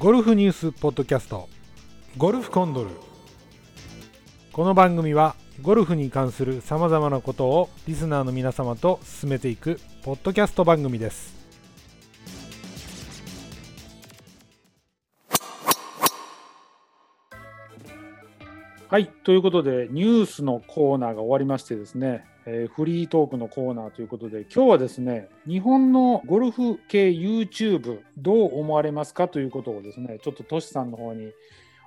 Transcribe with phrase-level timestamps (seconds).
[0.00, 1.46] ゴルフニュースポッドキャスト。
[2.16, 2.90] ゴルフコンドル。
[4.50, 11.38] この番組はゴルフに関するさまざまなことをリスナーの皆様と進めていくポッドキャスト番組です。
[18.88, 31.32] はいということでニュースのコーナーが終わりましてですね、えーフリートークのコーナーということで今日はですね日本のゴルフ系 YouTube どう思われますかということをですねちょっとトシさんの方に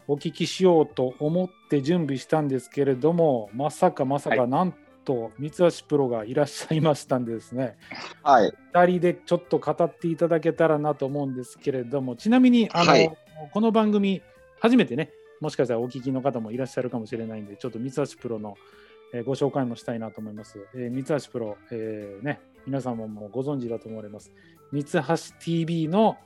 [0.07, 4.73] お聞きしようと思って準備したんですけれどもまさかまさかはなん
[5.05, 7.76] と三橋プロがいらっしゃいましたんでですね。
[8.21, 8.54] はい。
[8.73, 13.17] 2人でちょっと語っていただけたらなと思うんですけれどもちなみにあの、はい。
[13.51, 14.21] この番組
[14.59, 18.84] 初めてねもしかしたらお聞きの方もいらっしゃるかもしれないんでちょっと三橋プロの、えー
[19.22, 24.31] ご紹介もしたいなと思います、えー三橋プロ、えーね皆さんもご存知だと思われます
[24.71, 25.02] 三橋
[25.40, 26.17] TV の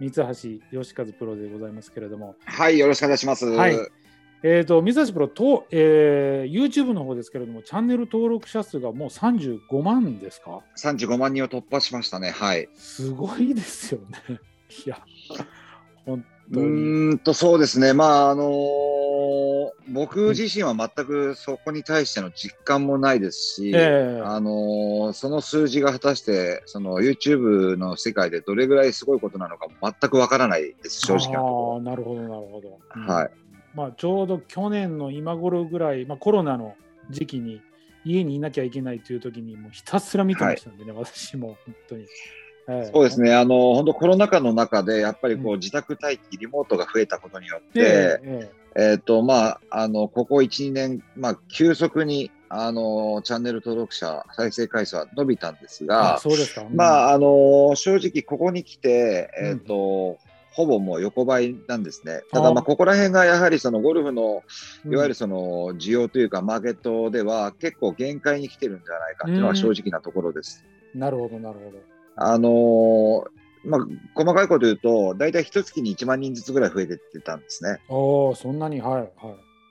[0.00, 0.22] 三橋
[0.72, 3.46] 義和プロでございますけれどもはい、よろしくお願いします。
[3.46, 3.78] はい
[4.46, 12.30] えー、と三橋プロと、えー YouTube の方ですけれどもチャンネル登録者数がもう35万ですか？35万人を突破しましたね。
[12.30, 12.68] はい。
[12.74, 14.38] すごいですよね。
[14.84, 14.98] いや、
[16.04, 16.66] 本う当に。
[16.66, 17.94] ーんと、そうですね。
[17.94, 18.93] まあ、あのー
[19.88, 32.78] 僕自身は全くそこに対しての実感もないですし、ええあのーその数字が果たして、その YouTube の世界でどれぐらいすごいことなのかも全くわからないです、正直なとこああ、なるほど、なるほど。
[32.96, 33.30] うんはい。
[33.74, 36.76] まあ、ちょうど去年の今頃ぐらい、まあ、コロナの
[37.10, 37.60] 時期に
[38.04, 42.06] 家にいなきゃいけないという時に、もうひたすら見てましたんでね、私も本当に。
[42.68, 43.20] ええそうです。
[43.20, 43.34] ね。
[43.34, 56.66] あの、本当コロナ禍の中で、やっぱりこうう、自宅待機、リモートが増えたことによって、で、ええっ、と、まあ、あの、ここ1、2年、まあ、急速に、あの、チャンネル登録者、再生回数は伸びたんですえがあ、そうですか。
[56.72, 60.18] まあ、あ、あの、正直ここに来て、うんえっ、と、
[60.54, 62.22] ほぼもう横ばいなんですね。
[62.30, 64.44] ただ、あまあ、ここら辺がやはりそのゴルフの、
[64.84, 70.64] うんいわゆるその需要というか、マーケットでは結構限界に来てるんじゃないかっていうのは正直なところです。
[70.94, 71.93] なるほど、なるほど。
[72.16, 73.24] あのー
[73.66, 73.80] まあ、
[74.14, 77.78] 細かいこと言うと、大体一月に1万人ずつぐらい増えてってたんですね。
[77.88, 79.10] おお、そんなに、はい、はい。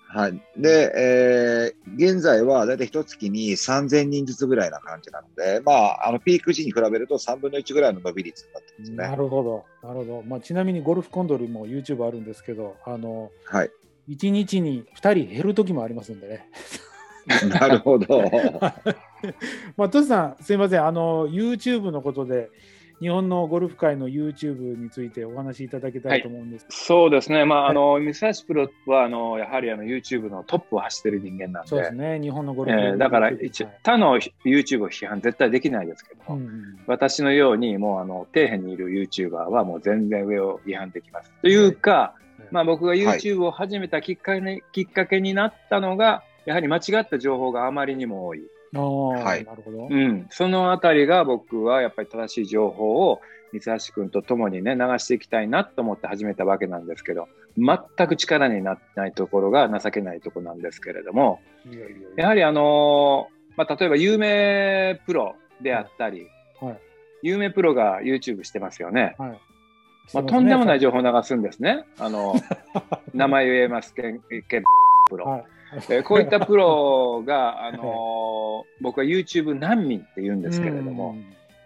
[0.08, 0.42] はい。
[0.58, 9.18] で、えー現在はだいたい一月に3000人ずつぐらいな感じなので、まあ、あの、ピーク時に比べると3分の1ぐらいの伸び率になってますなね。
[9.18, 10.24] るほど、なるほど。
[10.24, 13.70] まあ、ちなみにゴルフコンドルも YouTube あるんですけど、あの、はい。
[14.10, 16.50] 1日に2人減る時もありますんでね。
[17.60, 18.08] なるほど。
[19.78, 22.50] まあ、トシさん、すみません、あの、YouTube のことで、
[23.02, 26.68] 日本のゴルフ界の YouTube についてお話しいただけたらと思うんです。
[26.70, 27.72] そうですね、まあ、はい。
[27.72, 31.70] あの、三橋プロは、あの、やはり、あの、YouTube のトップを走ってる人間なんで。
[31.70, 33.32] そうですね、日本のゴルフ、えーだから、
[33.84, 41.32] 他の YouTube を批判絶対できないですけども、うんうん私のように、もう、あの、底辺にいる YouTuber は、もう全然上を批判できます。
[41.42, 42.14] というか、
[42.52, 48.44] まあ、僕が YouTube を始めたきっかけに,、きっかけになったのが、やはり間違った情報があまりにも多い。
[48.82, 49.88] はいなるほど。
[49.90, 66.28] うん、そのあたりが僕はやっぱり正しい情報を三橋君と共にね流していきたいなと思って始めたわけなんですけど全く力になってないところが情けないところなんですけれどもいやはりあのーまあ、例えば有名プロであったり、
[66.60, 66.80] はい
[67.24, 69.16] 有名プロが YouTube してますよね。
[69.18, 69.42] はい。
[70.14, 71.02] まあ、とんでもない情報。
[71.02, 71.86] 報を流すんですね。
[71.98, 72.36] あの
[73.16, 74.64] 名前言えますけんけん
[75.10, 75.26] プロ。
[75.26, 75.46] はい。
[75.90, 78.34] えーこういったプロが、あのー
[78.82, 81.16] 僕は YouTube 難民って言うんですけれども、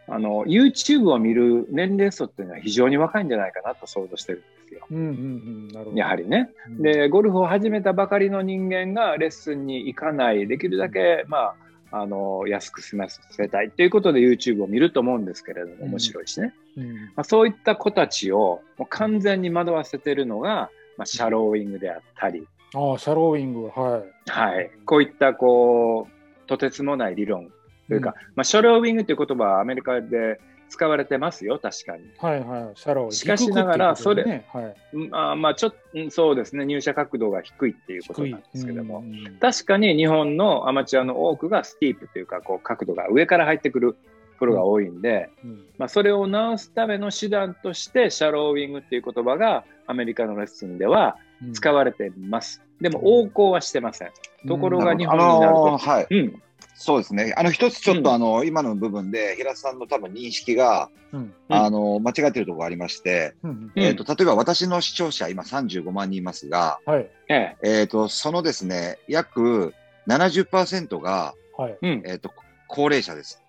[0.07, 4.87] あの YouTube を見る年齢層っていうのは非常に若いんじゃないかなと想像してるんですよ。
[4.89, 5.97] うん、うん、うん、なるほど。
[5.97, 6.49] やはりね。
[6.67, 11.55] うん、で、ゴルフを始めたばかりの人間がレッスンに行かない、できるだけ、まあ、
[11.91, 16.53] あの安く済ませたいということで YouTube を見ると思うんですけれども、面白いしね。
[16.77, 24.29] うん、まあ、そういった子たちをもう完全に惑わせてるのが、まあ、 shallowing であったり、ああ、 shallowing、はい。
[24.29, 27.51] はい、こういったこうとてつもない理論
[27.87, 30.39] というか、まあ、 shallowing という言葉はアメリカで
[30.69, 32.03] 使われてますよ、確かに。
[32.17, 33.11] はいはい、 shallow。
[33.11, 34.45] しかしながら低くっていうことですね。
[34.51, 43.95] はい、うんあーまあ、ちょっと、うんそうですね、入射角度が低いっていうことなんですけども、うんうん確かに日本のアマチュアの多くが steep というか、こう角度が上から入ってくる
[44.39, 45.65] プロが多いんで、うん。
[45.77, 52.61] まあ、それを直すための手段として、 shallowing っていう言葉がアメリカのレッスンではうん使われています。
[52.81, 54.11] でも、横行はしてません。
[54.47, 56.07] ところが日本になるあとのーはい。
[56.09, 56.41] うん、
[56.75, 57.33] そうですね。
[57.37, 69.73] あの、一つちょっと、うんあの、今の部分で、平田さんの多分認識が、うんうんあの、間違ってるところがありまして、うんうんえっ、と、例えば私の視聴者、今35万人いますが、はい、ええ、えっ、と、そのですね、約
[70.07, 71.77] 70%が、はい。
[71.81, 72.03] うん。
[72.05, 72.31] えっ、と、
[72.67, 73.41] 高齢者です。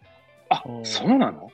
[0.48, 1.50] あ、そうなの？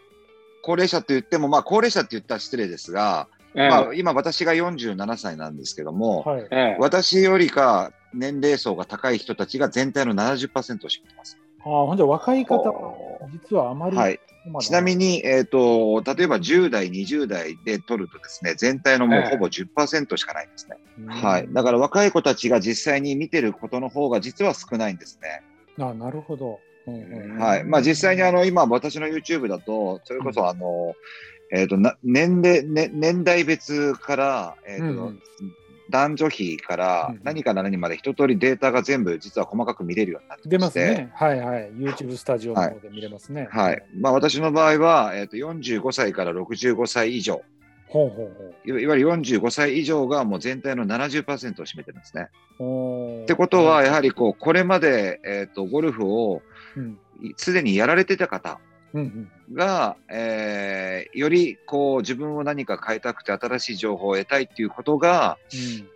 [0.63, 6.49] 高齢者って言っても、まあ、高齢者って言ったら失礼ですが、ええまあ、今私が47歳なんですけども、はい。
[6.51, 11.39] ええ私よりか年齢層が高い人たちが全体の70%を占めてます。
[11.65, 14.21] ああ、ほんじゃ若い方は実はあまり、はい。
[14.61, 20.77] ちなみに、えっ、と、例えば10代、20代で取るとですね、全体のもうええほぼ10%しかないんですね。
[20.99, 21.49] うんはい。
[21.51, 25.43] だから若い子たちが実際に見てることの方が実は少ないんですね。
[25.83, 26.61] あなるほど。
[26.87, 27.65] うんうんはい。
[27.65, 30.95] まあ実際にあの、今私の YouTube だと、それこそあの、
[31.53, 35.23] えっ、と、な年齢、ね、年代別から、えっ、と、うんうん
[35.91, 41.13] 男女比からうん何から何まで一通りデータが全部実は細かく見れるようになって出ますね。
[41.15, 41.71] はいはい。
[41.73, 43.49] YouTube スタジオの方で見れますね。
[43.51, 43.83] はい。
[44.01, 47.43] まあ私の場合は、えっ、と、45歳から65歳以上。
[47.87, 52.29] ほうほういわいわゆる45歳以上がもう全体の70%を占めてるんですね。
[52.59, 53.23] ほう。
[53.23, 56.43] ってことは、やはり、りこう、これまで、えっ、と、ゴルフを
[56.77, 58.74] うんいすでにやられてた方うんうん
[59.53, 65.39] が、えーよりこう、自分を何か変えたくて新しい情報を得たいっていうことが、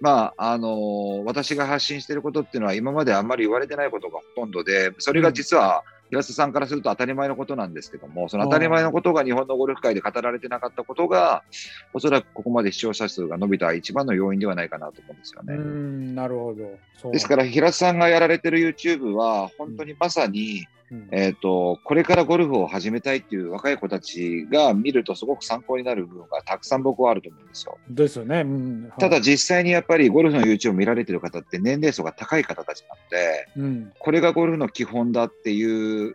[0.00, 11.44] まあ、あのー私が発信していることっていうのは今まであんまり言われてないことがほとんどで、それが実は、平瀬さんからすると当たり前のことなんですけども、その当たり前のことが日本のゴルフ界で語られてなかったことが、
[11.92, 15.54] おそらくここまで視聴者数が伸びた一番の要因ではないかなと思うんですようん。
[15.54, 15.62] うね。
[15.62, 17.10] ん、なるほど。
[17.12, 21.08] ですから、平瀬さんがやられてる YouTube は、本当にまさに、うん。
[21.10, 27.78] えっ、と、これからゴルフを始めたいっていう若い子たちが見るとすごく参考になる部分がたくさん僕はあると思うんですよ。
[27.90, 28.40] ですよね。
[28.40, 28.82] うん。
[28.84, 29.00] はい。
[29.00, 36.14] ただ実際にやっぱりゴルフの YouTube を見られてる方って年齢層が高い方たちなので、うん、これがゴルフの基本だっていう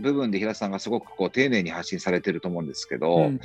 [0.00, 3.40] 部分で平瀬さんがすごくこう丁寧に発信されてると思うんですけど、うん。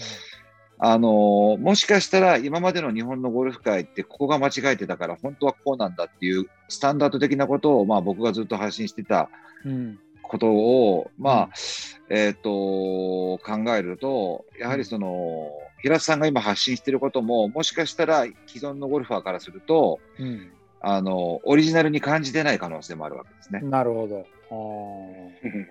[0.79, 9.29] あのーもしかしたら今までの日本のゴルフ界ってここが間違えてたから本当はこうなんだっていうスタンダード的なことをまあ僕がずっと発信してた
[9.65, 9.99] うん
[10.33, 11.49] ことを、まあ、
[12.09, 13.39] えっ、と、考
[13.75, 15.51] えると、やはりその、
[15.81, 20.51] 平瀬さんが今発信していることも、もしかしたら既存のゴルファーからすると、うん
[20.85, 23.61] あの、オリジナルに感じてない可能性もあるわけですね。
[23.61, 24.25] なるほど。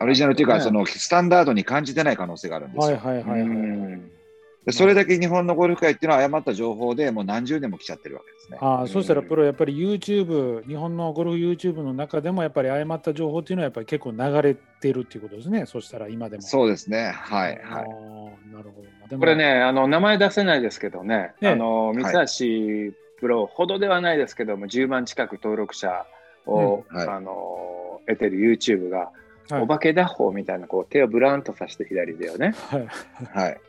[0.00, 2.96] あオリジナルというか、ねその、スタンダードに感じてない可能性があるんーですよ。
[2.96, 3.40] はいはいはいはい。
[3.40, 4.10] うん
[4.64, 8.58] でそれだけ日本のゴルフ界っていうのは誤った情報でもう何十年も来ちゃってるわけですね。
[8.60, 15.66] ああ、そしたらプロやっぱり YouTube、日本のゴルフ YouTube の中でもやっぱり誤った情報っていうのはやっぱり結構流れてるっていうことですね。
[15.66, 16.42] そしたら今でも。
[16.42, 17.12] そうですね。
[17.12, 17.88] はい、ああはい。
[18.52, 19.08] なるほど。
[19.08, 26.06] でもこれ、ね、あの名前出せないですけどね、ええあの三橋プロほどではないですけども、10万近く登録者
[26.46, 29.08] を、うんはいあの得てる YouTube が、はい
[29.54, 32.88] お化け打法みたいなこう手をブランとさして左手をね、はい
[33.34, 33.60] はい。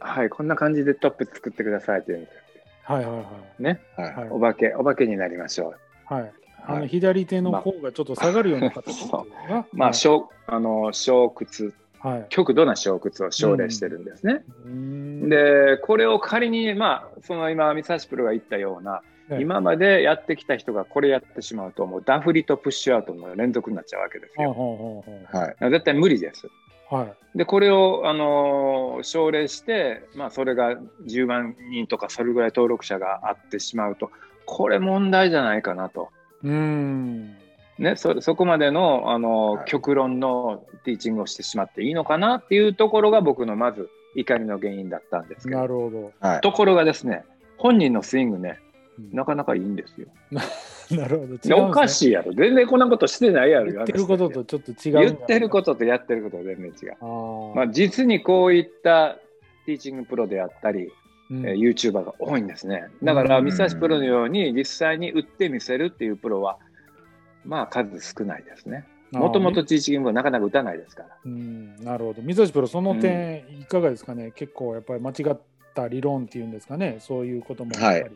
[0.00, 2.40] はい、こんな感じでトップ作ってくださいって言うんですよ。
[2.84, 3.22] はいはいは
[3.58, 3.62] い。
[3.62, 4.14] ね、はい。
[4.14, 5.74] はいお化け、お化けになりましょ
[6.10, 6.14] う。
[6.14, 6.32] はい。
[6.68, 9.08] あのはい左手の甲がちょっと下がるような形
[9.72, 12.26] まあ、はい小あの小屈、はい。
[12.28, 14.44] 極度な小屈を奨励してるんですね。
[14.64, 24.52] うーん、で、これを仮に、まあ、その今、三橋プロが言ったような、ええ今までやってきた人がこれやってしまうと、もうダフリとプッシュアウトの連続になっちゃうわけですよ。
[25.32, 25.70] はい。
[25.70, 26.48] 絶対無理です。
[26.90, 27.04] は
[27.34, 27.38] い。
[27.38, 30.74] で、これを、あのー奨励して、まあ、それが
[31.06, 34.10] 10万人とか、それぐらい登録者があってしまうと、
[34.46, 36.08] これ問題じゃないかなと。
[36.42, 37.36] うーん。
[37.78, 45.60] ね、そそこまでの、あのーはい極論のティーチングをしてしまっていいのかなっていうところが僕のまず怒りの原因だったんですけど。
[45.60, 46.12] なるほど。
[46.20, 46.40] はい。
[46.40, 47.24] ところがですね、
[47.58, 48.65] 本人のスイングね、うん
[49.12, 50.08] なかなかいいんですよ。
[50.96, 51.34] なるほど。
[51.34, 52.32] ねおかしいやろ。
[52.32, 53.72] 全然こんなことしてないやろ。
[53.72, 55.06] 言ってることとちょっと違う。
[55.06, 56.96] 言ってることとやってることは全然違う。
[57.00, 59.18] あー、まあ、実にこういった
[59.66, 60.92] ティーチングプロであったり、
[61.30, 62.84] うんえー YouTuber が多いんですね。
[63.02, 66.58] だから、うん三橋プロのように実際に打ってみせるっていうプロは、
[67.44, 68.86] まあ数少ないですね。
[69.12, 71.08] もともとティーチングはなかなか打たないですから。
[71.24, 72.22] うん、なるほど。
[72.22, 75.38] 水橋プロ、その点、いかがですかね、結構やっぱり間違っ
[75.74, 78.10] た理論っていうんですかね、そういうこともやっぱり、はい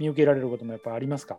[0.00, 1.38] 見受けられることもやっぱりありますか？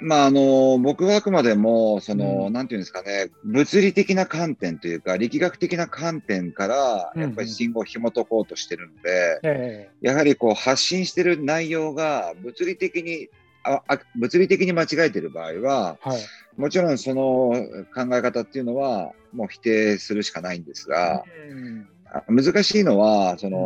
[0.00, 2.52] まあ、あの、僕はあくまでも、その、うん。
[2.52, 13.28] なんていうんですかね、物理的な観点というか、力学的な観点から、うんやっぱり信号を紐解こうとしてるので、えやはりこう、発信してる内容が、物理的に、
[13.62, 16.20] ああ物理的に間違えてる場合は、えはい。
[16.56, 17.52] もちろんその
[17.94, 21.86] 考え方っていうのは、もう否定するしかないんですが、うん。
[22.12, 23.58] あ難しいのは、その、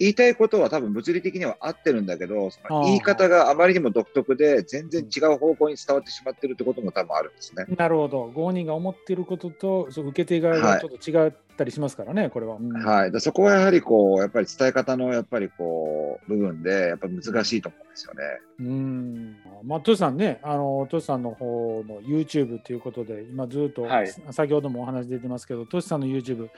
[0.00, 2.50] 言いたいことは多分物理的には合ってるんだけど、
[2.84, 7.64] 言い方があまりにも独特で、全然違う方向に伝わってしまってるってことも多分あるんですね。
[7.76, 8.30] なるほど。
[8.34, 12.56] ご本人が思っていることと、そう受け手側がちょっと違ったりしますからね、これは。
[12.56, 13.12] うんはい。
[13.12, 18.22] だそこはやはりこう、やっぱり伝え方のやっぱりこう、部分で、やっぱ難しいと思うんですよね。
[18.60, 26.48] うんまあ、トシさんね、あのトシさんの方の YouTube ということで、今ずっと、はい先ほどもお話出てますけど、トシさんの YouTube、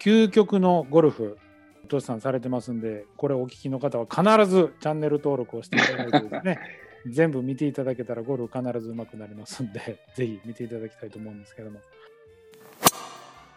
[0.00, 1.38] 究極のゴルフ、
[1.88, 6.58] トシさんされてますんで、これお聞きの方は必ずチャンネル登録をしていただいてですね、
[7.06, 11.80] 全部見ていただけたらゴルフ必ず上手くなりますんで、ぜひ見ていただきたいと思うんですけども。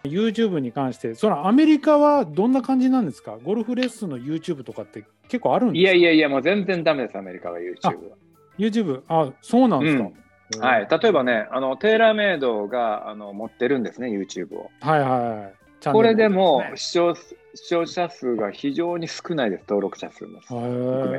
[0.03, 3.37] YouTube に関して、そのアメリカはどんな感じなんですか？
[3.43, 5.91] ゴルフレッスンの YouTube とかって結構あるんですか？
[5.91, 8.17] いやいやいや、もう全然ダメです、アメリカは YouTube は。
[8.57, 10.87] YouTube、あ、そうなんですか、うん、はい。
[10.89, 14.71] 例えばね、あの、テーラーメイドがあの持ってるんですね、YouTube を。
[14.79, 15.89] はいはい。
[15.91, 17.13] これでも視聴
[17.55, 21.17] 視聴者数が非常に少ないです、登録者数も含め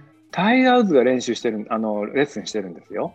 [0.00, 0.02] て。
[0.30, 3.14] タイガーウッズが練習してる、あの、レッスンしてるんですよ。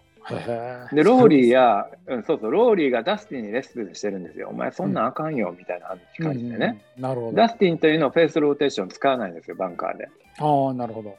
[0.93, 4.49] で、ローリーや、うん、そうそう、ローリーがダスティンにレッスンしてるんですよ。
[4.49, 7.37] お前そんなんあかんよ、みたいな感じでね、なるほど。
[7.37, 10.09] ダスティンというのはフェイスローテーション使わないんですよ、バンカーで。
[10.39, 11.15] ああ、なるほど。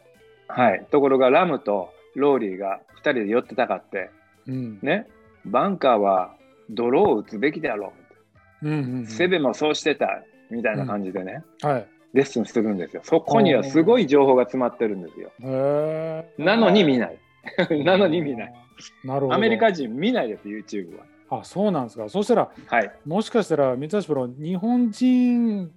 [0.49, 0.85] はい。
[0.91, 4.11] ところが、ラムとローリーが2人で寄ってたかって、
[4.47, 5.07] うん、ね、
[5.45, 6.35] バンカーは
[6.71, 7.93] 泥を打つべきだろ
[8.63, 8.69] う。
[8.69, 10.23] うんうんうん、セベもそうしてた、
[10.53, 11.43] みたいな感じでね。
[11.63, 11.87] うん、はい。
[12.13, 13.03] レッスンするんですよ。
[13.05, 15.33] そこにはすごい情報が詰まってるんですよ。
[16.39, 17.19] なのに見ない。
[17.85, 18.55] なのに見ない。
[19.05, 19.35] なるほど。
[19.35, 21.05] アメリカ人見ないです、YouTube は。
[21.41, 22.09] あ、そうなんですか。
[22.09, 25.73] そしたら、はい、もしかしたら、三橋プロ、日本人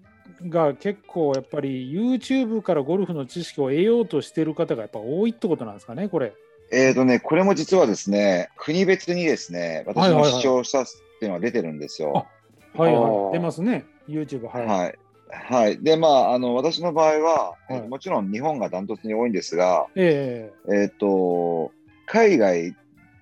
[0.48, 6.34] が結構やっぱり YouTube からゴルフの知識を得ようとしてる方がやっぱ多いってことなんですかね、これ。
[6.72, 10.86] えっ、ー、とね、これも実はですね、国別にですね、私の視聴者っ
[11.20, 12.28] ていうのは出てるんですよ。
[12.74, 14.48] はいはい、はい、出ますね、YouTube。
[14.48, 14.66] はい。
[14.66, 14.98] はい、
[15.30, 21.72] はい、で、まあ、あの私の場合は、はい、もちろん日本がダントツに多いんですが、えー、えー、と
[22.06, 22.76] 海外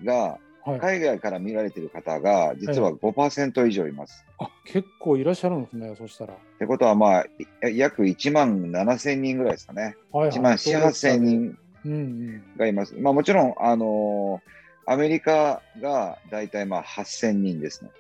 [0.04, 4.26] が、はい、海外から見られてる方が、実は5%以上います。
[4.40, 6.34] あ結構いらっしゃるんですね、そしたら。
[6.34, 7.26] ってことは、まあ、
[7.70, 9.96] 約1万7千人ぐらいですかね。
[10.12, 11.58] はいはい、1万4、8千人
[12.58, 12.92] がいます。
[12.92, 17.92] うんうん、まあ、もちろん、あのー、アメリカが大体まあ8千人ですね。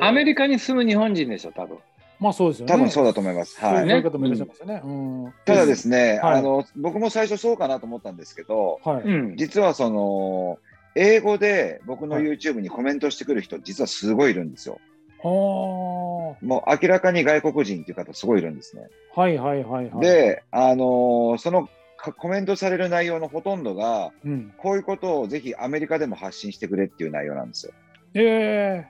[0.00, 1.78] アメリカに住む日本人でしょ、多分
[2.20, 2.72] まあそうですよね。
[2.72, 3.60] 多分そうだと思います。
[3.60, 3.88] はい。
[3.88, 5.34] そういう方もいらっしゃいますよね。
[5.44, 10.58] ただですね、あの僕も最初そうかなと思ったんですけど、はい、実はその
[10.94, 14.80] 英語で僕の YouTube にコメントしてくる人、実はすごいいるんですよ。
[15.24, 16.44] もう
[16.82, 18.88] 明らかに外国人っていう方すごいいるんですね。
[19.14, 21.68] はいはいはい、はい、で、あのー、その
[22.12, 27.72] コメントされる内容のほとんどが、うん、こういうことをぜひアメリカでも発信してくれっていう内容なんですよ。
[28.12, 28.88] ええ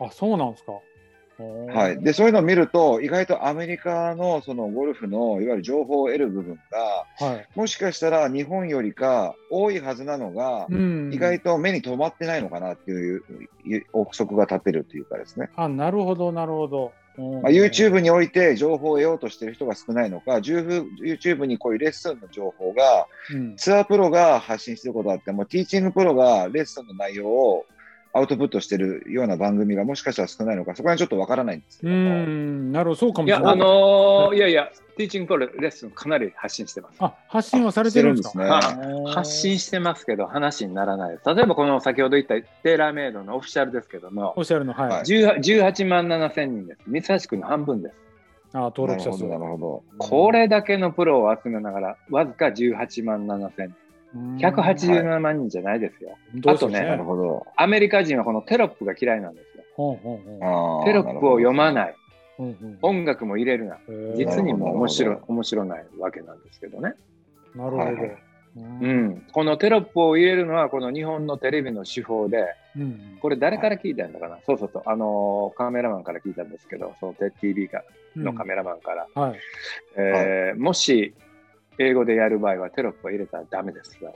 [0.00, 0.72] ー、あ、そうなんですか。
[1.38, 13.22] はい、でそういうのを見ると、意外とアメリカのそのゴルフのいわゆる情報を得る部分が、はい、もしかしたら日本よりか多いはずなのが、うん、意外と目に留まってないのかなっていう
[13.92, 15.50] 憶測が立ってるというかですね。
[15.56, 16.92] あなるほど、なるほど。
[17.16, 27.66] まあ、YouTube において情報を得ようとしている人が少ないのか、YouTube にこういうレッスンの情報が、うん、ツアープロが発信していることあっても、ティーチングプロがレッスンの内容を
[28.16, 33.42] アウトプットしてるような番組がもしかしたら少ないのか、そこはちょっとわからないんですけどうん、なるほど、そうかもしれない。
[33.42, 36.96] いや、あのー、いやいや、ティーチングプロレッスンかなり発信してます。
[37.00, 38.44] あ、発信はされてるんですね。
[39.08, 41.34] 発信してますけど、話にならないです。
[41.34, 44.90] 例えば、この先ほど言ったテーラーメイドのオフィシャルですけども、オフィシャルの、はい。
[45.02, 46.82] 18万7千人です。
[46.86, 47.94] 三橋区の半分です。
[48.52, 49.24] あ登録者数。
[49.24, 49.82] なるほど。
[49.98, 53.74] これだけのプロを集めながら、わずか18万7千
[54.14, 56.16] 187万人じゃないですよ。
[56.46, 57.46] あとね、なるほど。
[57.56, 59.64] アメリカ人はこのテロップが嫌いなんですよ。
[60.84, 61.96] テロップを読まない。
[62.82, 63.78] 音楽も入れるな。
[64.16, 66.94] 実にも面白い、面白ないわけなんですけどね。
[67.54, 68.34] なるほど。
[68.56, 72.54] うん、このテロップを入れるのはこの日本のテレビの手法で、
[73.20, 77.68] これ誰から聞いたんだかな、そうそうそう、あのー、カメラマンから聞いたんですけど、その TV
[78.14, 79.38] のカメラマンから、はい。
[79.96, 81.14] えー、もし
[81.78, 84.14] 英語でやる場合はテロップを入れたらダメですよ。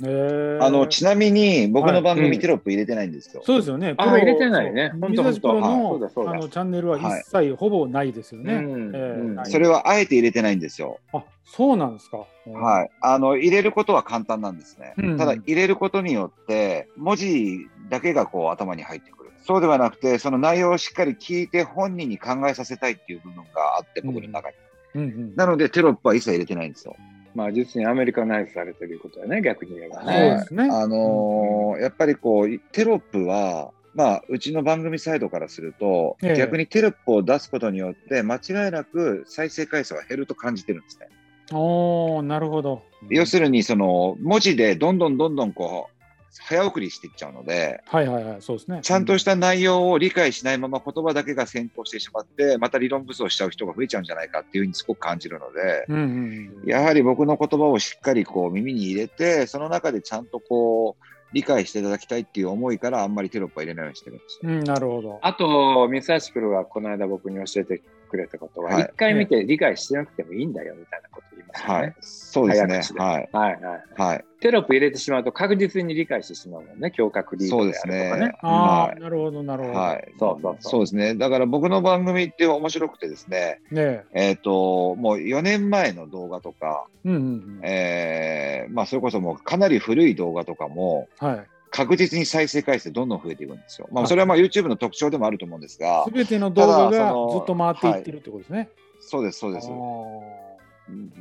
[0.00, 3.42] あのちなみに僕の番組、テロップ入れてないんですよ。
[3.44, 3.94] そうですよね。
[3.98, 4.90] あ入れてないね。
[4.98, 5.60] 本当本当。
[5.60, 9.44] のあのチャンネルは一切ほぼないですよね。
[9.44, 10.98] それはあえて入れてないんですよ。
[11.12, 12.24] あそうなんですか。
[12.46, 12.90] はい。
[13.02, 14.94] あの入れることは簡単なんですね。
[15.18, 19.30] ただ入れることによって文字だけがこう頭に入ってくる。
[19.44, 24.54] そうではなくてその内容をしっかり聞いて本人に考えさせたいっていう部分があって僕の中に。
[24.94, 26.96] うんうん、なのでテロップは一切入れてないんですよ。
[27.34, 30.12] まあ実にアメリカナイズされてることはね、逆に言えばね。
[30.12, 30.68] そうですね。
[30.70, 41.08] あのー、やっぱりこう、テロップは、まあ、うちの番組サイドからすると、ええ、逆にテロップを出すことによって、間違いなく再生回数が減ると感じてるんですね。
[41.52, 42.82] おなるほど。
[43.10, 46.01] 要するに、その、文字でどんどんどんどんこう、
[46.40, 48.80] 早送りしていっちゃうので、はいはいはい、そうですね。
[48.82, 64.50] ちゃんとした内容を理解しないまま言葉だけが先行してしまって、また理論武装しちゃう人が増えちゃうんじゃないかっていうふうにすごく感じるので、うんうんうん、やはり僕の言葉をしっかりこう耳に入れて、その中でちゃんとこう、理解していただきたいっていう思いからあんまりテロップは入れないようにしてるんですよ。
[64.50, 65.18] うん、なるほど。
[65.22, 71.74] あと、三橋プロがこの間僕に教えてくれってことは、一、回見て理解してなくてもいいんだよみたいなこと言いますよね。
[71.74, 71.94] はい。
[72.02, 73.02] そうですね。
[73.02, 73.28] はい。
[73.32, 74.24] はいはいはい。
[74.40, 78.02] テロップ入れてしまうと確実に理解してしまうもんね、胸郭リードであるとかね。
[78.04, 78.32] そうですね。
[78.42, 79.78] ああ、なるほどなるほど。
[79.78, 80.12] はい。
[80.18, 81.14] そうそうそうですね。
[81.14, 91.46] だから僕の番組って面白くてですね、ねえっ、と、もう4年前の動画とか、うんうんうん、えー、まあそれこそもうかなり古い動画とかも、はい。
[91.72, 93.88] 確実に再生回数どんどん増えていくんですよ。
[93.90, 96.04] まあ、それはまあ YouTube の特徴でもあると思うんですが。
[96.04, 98.58] すべての動画がずっと回っていってるってことですね。
[98.58, 98.68] はい、
[99.00, 99.68] そうです、そうです。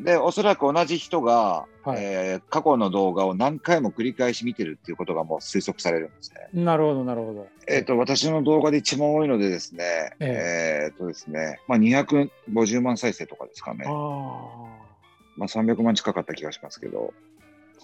[0.03, 6.63] で、おそらく同じ人が、はい、えー、過去の動画を何回も繰り返し見てるっていうことがもう推測されるんですね。
[6.63, 7.48] なるほど、なるほど。
[7.67, 13.86] えっ、ー、と、私の動画で一番多いのでですね、えっ、ー、とですね、まあ、250万再生とかですかね。
[13.88, 13.91] あ
[15.38, 17.13] まあ、300万近かった気がしますけど。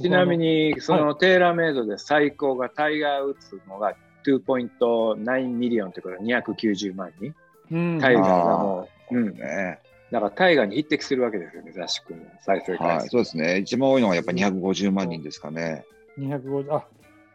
[0.01, 7.33] ちなみに、そのテーラーメイドで最高がタイガー・ウッズのが2.9 million ということは290万人。
[7.71, 9.79] うん、タイガーがもう、うん、ね。
[10.11, 13.09] だからタイガーに匹敵するわけですよね、雑誌君の再生回数、はい。
[13.09, 13.57] そうですね。
[13.59, 15.85] 一番多いのはやっぱり250万人ですかね。
[16.17, 16.85] 250、あ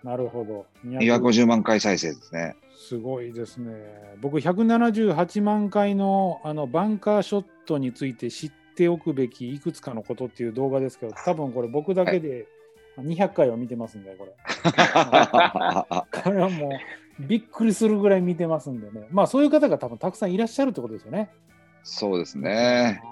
[0.02, 0.66] なるほど。
[0.84, 2.56] 250万回再生ですね。
[2.76, 3.72] すごいですね。
[4.20, 12.46] 僕、178万回のあのバンカーショットについて知っておくべきいくつかのことっていう動画ですけど、多分これ僕だけで
[12.98, 14.32] 200回は見てますんで、これ。
[16.22, 19.06] これはもうびっくりするぐらい見てますんでね。
[19.10, 21.30] まあそういう方が多分たくさんいらっしゃるってことですよね。
[21.84, 23.02] そうですね。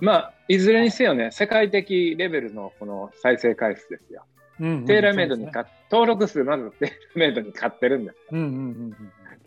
[0.00, 4.24] まあ、いずれにせよね、世界的レベルのこの再生回数ですよ。
[4.60, 5.52] うんうん、テーラーメイドに、ね、
[5.90, 8.96] 登録数まずテーラーメイドに買ってるんですうんうんうん、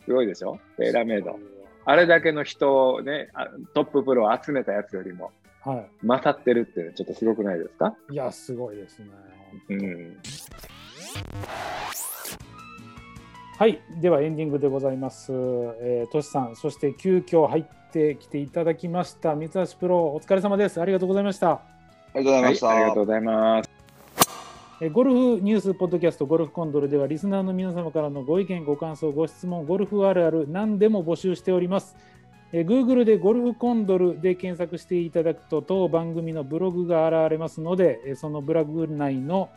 [0.04, 0.60] すごいでしょ？
[0.78, 1.40] テーラーメイド。
[1.86, 3.30] あれだけの人をね、
[3.74, 7.94] トッププロを集めたやつよりも、はい、勝ってるってちょっとすごくないですか？
[8.10, 9.08] いや、すごいですね。
[9.70, 10.18] うん、
[13.58, 15.32] はい、ではエンディングでございます。
[15.32, 20.82] えー、トシさん、そして急遽入ってきていただきました、三橋プロ、お疲れ様です。
[20.82, 21.52] ありがとうございました。
[21.52, 21.62] あ
[22.16, 22.68] りがとうございました。
[22.68, 23.73] はい、ありがとうございます。
[24.82, 31.96] ゴルフニュースポッドキャストゴルフコンドルではリスナーの皆様からのご意見、ご感想、ご質問、ゴルフあるある何でも募集しております。
[32.52, 39.50] Google でゴルフコンドルで検索していただくと当番組のブログが現れますのでそのブログ内の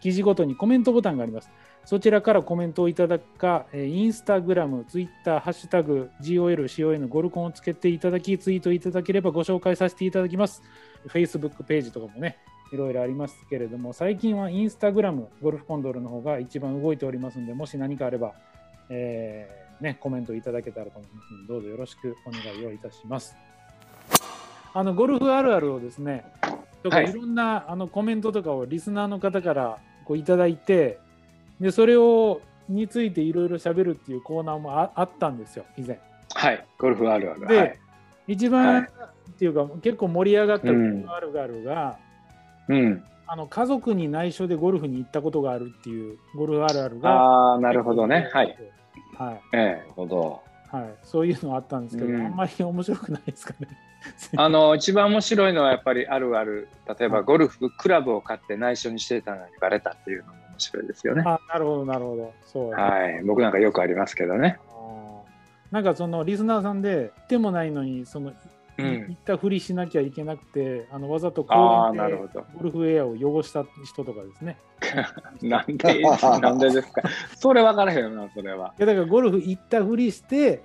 [0.00, 1.50] 記事ごとにコメントボタンがあります。
[1.84, 10.62] そちらからコメントをいただくか、インスタグラム、ツイッター、ハッシュタグ、GOL、CON、ゴルコンをつけていただき、ツイートいただければご紹介させていただきます。
[11.08, 12.38] Facebook ページとかもね、
[12.74, 18.34] いろいろありますけれども、最近はインスタグラム、ゴルフコンドルの方が一番動いておりますので、もし何かあれば、
[18.90, 23.36] えー、ね、コメントいただけたらと思いますので、どうぞよろしくお願いをいたします。
[24.72, 26.24] あのゴルフあるあるをですね、
[26.82, 30.98] とかいろんな、はい、あのコメントとかをリスナーの方からこういただいて、
[31.60, 36.00] でそれをについていろいろ喋るっていうコーナーもああったんですよ、以前。
[36.34, 37.46] はい、ゴルフあるある。
[37.46, 37.78] で、はい、
[38.26, 41.98] 一番、はい、っていうか、結構盛り上がったゴルフあるあるが、
[42.68, 47.10] うん、あの家族に内緒でゴルフに行ったことがあるっていうゴルフあるあるが。
[47.10, 48.28] ああ、なるほどね。
[48.32, 48.56] はい。
[49.16, 49.40] はい。
[49.52, 50.42] ええ、なるほど。
[50.70, 53.68] はい、そういうのあったんですけど、うん、あんまり面白くないですかね。
[54.36, 61.22] あの一番面白いのはやっぱりあるある例えばゴルフクラブを買って内緒にしてたのにバレたっていうのも面白いですよね。
[61.24, 64.58] あなるほどなるほどそう、はい、僕なんかよくありますけどね。
[65.70, 68.34] なんかそのリスナーさんででもないのにその、うん、
[68.82, 71.54] 行ったふりしなきゃいけなくてあのわざと公
[71.94, 72.16] 園で
[72.56, 74.56] ゴルフウェアを汚した人とかですね。
[75.42, 76.02] なんで
[76.40, 77.02] なんでですか？
[77.36, 78.74] それ分からへんよなそれは。
[78.78, 80.62] いやだからゴルフ行ったふりして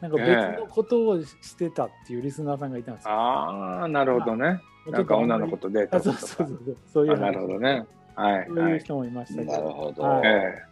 [0.00, 0.28] なんか別
[0.60, 3.12] のことをしてたっていうリスナーさんがいたんですよ。
[3.14, 4.60] ああ、なるほどね。
[4.88, 6.18] なんか女の子とデートとか。
[6.18, 6.76] そうそうそう。
[6.86, 7.86] そういうなるほどね。
[8.16, 8.46] はい。
[8.48, 9.52] そういう人もいましたけど。
[9.52, 10.02] なるほど。
[10.02, 10.71] はい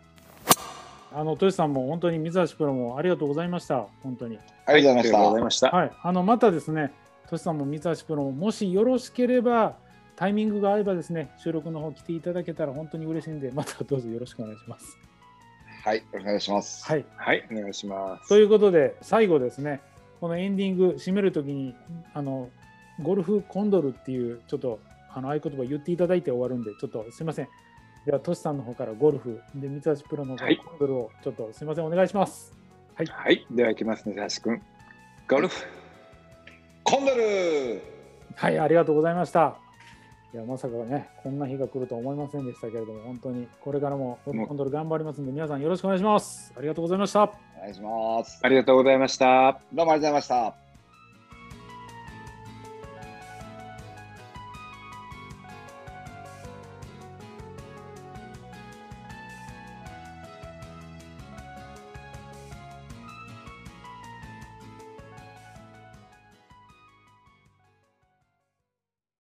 [1.13, 3.87] あの、トシさんも本当に水橋プロもありがとうございました。
[4.03, 4.39] 本当に。
[4.67, 5.71] ありがとうございました。
[5.71, 5.93] はい。
[6.03, 6.93] あの、またですね、
[7.29, 9.77] トシさんも水橋プロももしよろしければ、
[10.17, 14.97] タイミングが合えばですね、収録の方来ていただけたら本当に嬉しいんで、またどうぞよろしくお願いします。
[15.85, 16.85] はい、お願いします。
[16.87, 18.29] はい、はい、お願いします。
[18.29, 19.81] ということで、最後ですね、
[20.21, 21.75] このエンディング締めるときに
[22.13, 22.51] あの
[23.03, 24.81] ゴルフコンドルっていうちょっと
[25.13, 27.49] あの合言葉言っていただいて終わるんでちょっとすみません
[28.07, 32.53] ではトシさんの方からゴルフで三橋プロのコンドルをちょっとすみませんお願いします。
[32.95, 34.63] はい、はい、ではいきますね三橋君
[35.29, 35.65] ゴルフ。
[36.83, 37.83] コンドル。
[38.35, 39.57] はいありがとうございました。
[40.33, 46.53] いやまさかねこんな日が来ると思いませんでしたけれども本当にこれからもコンドル頑張りますんで皆さんよろしくお願いします。
[46.57, 47.23] ありがとうございました。
[47.23, 48.41] お願いします。
[48.43, 49.61] ありがとうございました。
[49.73, 50.60] どうもありがとうございました。